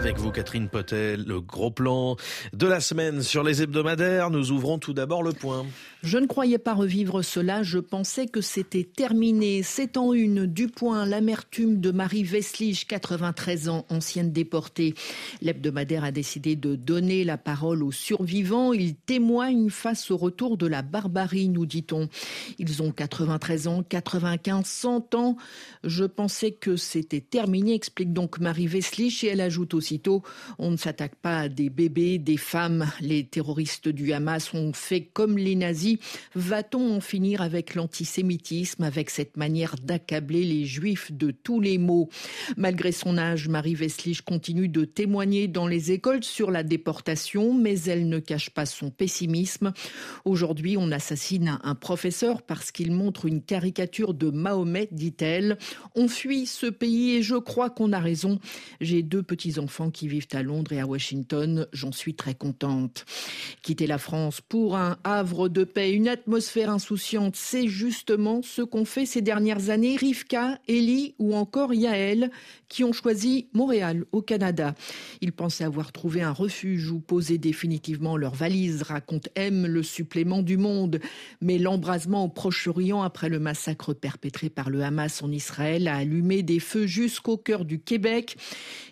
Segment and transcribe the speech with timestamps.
[0.00, 2.16] Avec vous, Catherine Potel, le gros plan
[2.54, 4.30] de la semaine sur les hebdomadaires.
[4.30, 5.66] Nous ouvrons tout d'abord le point.
[6.02, 7.62] Je ne croyais pas revivre cela.
[7.62, 9.62] Je pensais que c'était terminé.
[9.62, 14.94] C'est en une du point l'amertume de Marie Veslige, 93 ans, ancienne déportée.
[15.42, 18.72] L'hebdomadaire a décidé de donner la parole aux survivants.
[18.72, 22.08] Ils témoignent face au retour de la barbarie, nous dit-on.
[22.58, 25.36] Ils ont 93 ans, 95, 100 ans.
[25.84, 29.74] Je pensais que c'était terminé, explique donc Marie Veslige, et elle ajoute
[30.58, 32.86] on ne s'attaque pas à des bébés, des femmes.
[33.00, 35.98] Les terroristes du Hamas ont fait comme les nazis.
[36.34, 42.08] Va-t-on en finir avec l'antisémitisme, avec cette manière d'accabler les juifs de tous les maux?
[42.56, 47.80] Malgré son âge, Marie Veslige continue de témoigner dans les écoles sur la déportation, mais
[47.82, 49.72] elle ne cache pas son pessimisme.
[50.24, 55.58] Aujourd'hui, on assassine un professeur parce qu'il montre une caricature de Mahomet, dit-elle.
[55.94, 58.38] On fuit ce pays et je crois qu'on a raison.
[58.80, 61.66] J'ai deux petits-enfants qui vivent à Londres et à Washington.
[61.72, 63.06] J'en suis très contente.
[63.62, 68.84] Quitter la France pour un havre de paix, une atmosphère insouciante, c'est justement ce qu'ont
[68.84, 72.30] fait ces dernières années Rivka, Ellie ou encore Yael,
[72.68, 74.74] qui ont choisi Montréal, au Canada.
[75.22, 80.42] Ils pensaient avoir trouvé un refuge où poser définitivement leurs valises, raconte M, le supplément
[80.42, 81.00] du monde.
[81.40, 86.42] Mais l'embrasement au Proche-Orient après le massacre perpétré par le Hamas en Israël a allumé
[86.42, 88.36] des feux jusqu'au cœur du Québec.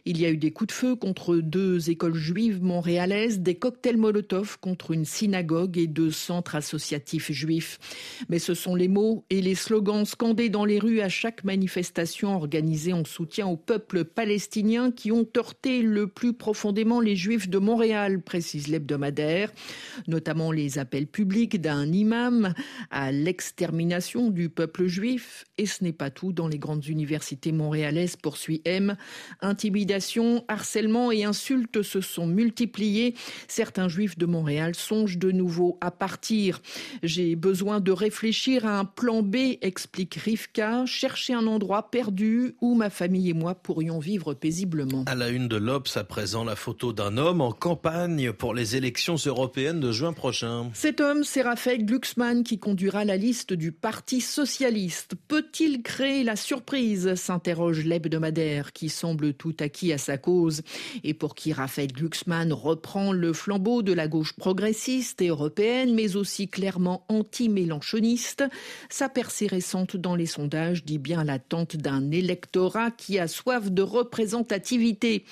[0.05, 3.97] Il y a eu des coups de feu contre deux écoles juives montréalaises, des cocktails
[3.97, 7.81] Molotov contre une synagogue et deux centres associatifs juifs.
[8.29, 12.33] Mais ce sont les mots et les slogans scandés dans les rues à chaque manifestation
[12.37, 17.59] organisée en soutien au peuple palestinien qui ont heurté le plus profondément les juifs de
[17.59, 19.51] Montréal, précise l'hebdomadaire,
[20.07, 22.55] notamment les appels publics d'un imam
[22.93, 25.45] à l'extermination du peuple juif.
[25.59, 28.97] Et ce n'est pas tout dans les grandes universités montréalaises, poursuit M.
[29.41, 30.68] Intimidation, harcèlement
[31.13, 33.15] et insultes se sont multipliés.
[33.49, 36.61] Certains juifs de Montréal songent de nouveau à partir.
[37.03, 42.75] J'ai besoin de réfléchir à un plan B, explique Rivka, chercher un endroit perdu où
[42.75, 45.05] ma famille et moi pourrions vivre paisiblement.
[45.07, 48.77] À la une de l'Obs, à présent, la photo d'un homme en campagne pour les
[48.77, 50.71] élections européennes de juin prochain.
[50.75, 55.15] Cet homme, c'est Raphaël Glucksmann qui conduira la liste du Parti socialiste.
[55.29, 60.58] Peut-il créer la surprise s'interroge l'hebdomadaire qui semble tout acquis à sa cause
[61.05, 66.17] et pour qui Raphaël Glucksmann reprend le flambeau de la gauche progressiste et européenne, mais
[66.17, 68.45] aussi clairement anti-mélanchoniste.
[68.89, 73.83] Sa percée récente dans les sondages dit bien l'attente d'un électorat qui a soif de
[73.83, 75.25] représentativité.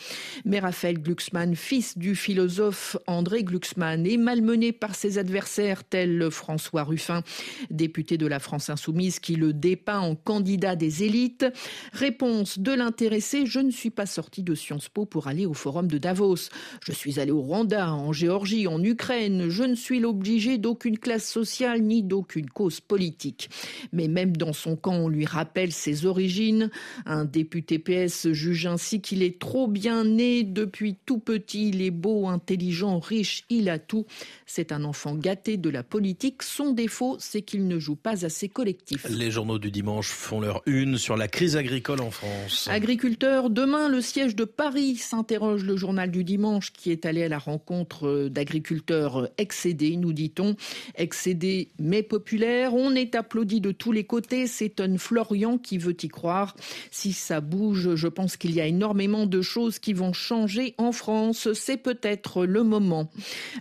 [0.44, 6.84] Mais Raphaël Glucksmann, fils du philosophe André Glucksmann, est malmené par ses adversaires tels François
[6.84, 7.22] Ruffin,
[7.70, 11.46] député de la France insoumise qui le dépeint en candidat des élites.
[11.92, 15.88] Réponse de l'intéressé, je ne suis pas sorti de Sciences Po pour aller au forum
[15.88, 16.48] de Davos.
[16.84, 19.48] Je suis allé au Rwanda, en Géorgie, en Ukraine.
[19.48, 23.50] Je ne suis l'obligé d'aucune classe sociale ni d'aucune cause politique.
[23.92, 26.70] Mais même dans son camp, on lui rappelle ses origines.
[27.06, 31.68] Un député PS juge ainsi qu'il est trop bien né depuis tout petit.
[31.70, 34.06] Il est beau, intelligent, riche, il a tout.
[34.46, 36.42] C'est un enfant gâté de la politique.
[36.42, 39.06] Son défaut, c'est qu'il ne joue pas assez collectif.
[39.08, 42.68] Les journaux du dimanche font leur une sur la crise agricole en France.
[42.70, 47.28] Agriculteurs, demain le siège de Paris s'interroge le journal du dimanche qui est allé à
[47.28, 50.56] la rencontre d'agriculteurs excédés, nous dit-on.
[50.96, 52.74] Excédés mais populaires.
[52.74, 54.46] On est applaudi de tous les côtés.
[54.46, 56.56] S'étonne Florian qui veut y croire.
[56.90, 60.92] Si ça bouge, je pense qu'il y a énormément de choses qui vont changer en
[60.92, 61.52] France.
[61.52, 63.08] C'est peut-être le moment.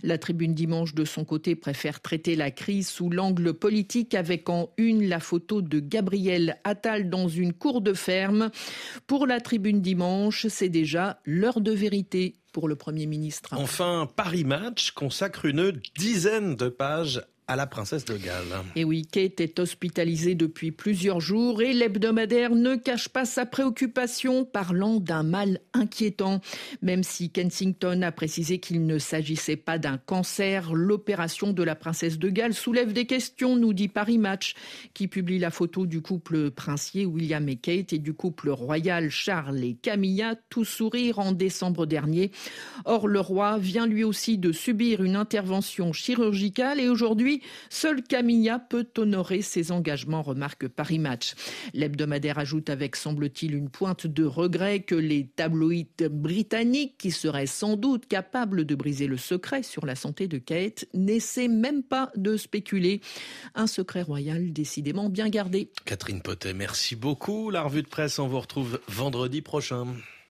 [0.02, 4.70] La tribune dimanche de son côté préfère traiter la crise sous l'angle politique avec en
[4.76, 8.50] une la photo de Gabriel Attal dans une cour de ferme.
[9.06, 13.50] Pour la tribune dimanche, c'est déjà l'heure de vérité pour le Premier ministre.
[13.52, 18.64] Enfin, Paris Match consacre une dizaine de pages à la princesse de Galles.
[18.74, 24.44] Et oui, Kate est hospitalisée depuis plusieurs jours et l'hebdomadaire ne cache pas sa préoccupation
[24.44, 26.40] parlant d'un mal inquiétant.
[26.82, 32.18] Même si Kensington a précisé qu'il ne s'agissait pas d'un cancer, l'opération de la princesse
[32.18, 34.54] de Galles soulève des questions, nous dit Paris Match,
[34.92, 39.62] qui publie la photo du couple princier William et Kate et du couple royal Charles
[39.62, 42.32] et Camilla, tout sourire en décembre dernier.
[42.84, 47.35] Or, le roi vient lui aussi de subir une intervention chirurgicale et aujourd'hui,
[47.70, 51.34] seule Camilla peut honorer ses engagements, remarque Paris Match.
[51.74, 57.76] L'hebdomadaire ajoute avec, semble-t-il, une pointe de regret que les tabloïds britanniques, qui seraient sans
[57.76, 62.36] doute capables de briser le secret sur la santé de Kate, n'essaient même pas de
[62.36, 63.00] spéculer.
[63.54, 65.70] Un secret royal décidément bien gardé.
[65.84, 67.50] Catherine Potet, merci beaucoup.
[67.50, 69.86] La revue de presse, on vous retrouve vendredi prochain.